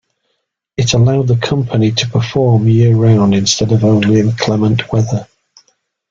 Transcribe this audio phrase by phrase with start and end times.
[0.77, 5.27] It allowed the company to perform year round instead of only in clement weather.